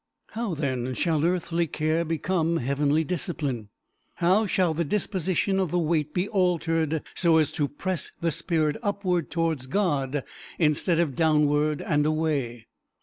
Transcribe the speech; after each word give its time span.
How, 0.29 0.55
then, 0.55 0.95
shall 0.95 1.23
earthly 1.23 1.67
care 1.67 2.03
become 2.03 2.57
heavenly 2.57 3.03
discipline? 3.03 3.69
How 4.15 4.47
shall 4.47 4.73
the 4.73 4.83
disposition 4.83 5.59
of 5.59 5.69
the 5.69 5.77
weight 5.77 6.11
be 6.11 6.27
altered 6.29 7.03
so 7.13 7.37
as 7.37 7.51
to 7.51 7.67
press 7.67 8.11
the 8.19 8.31
spirit 8.31 8.77
upward 8.81 9.29
towards 9.29 9.67
God, 9.67 10.23
instead 10.57 10.97
of 10.99 11.15
downward 11.15 11.83
and 11.83 12.03
away? 12.07 12.65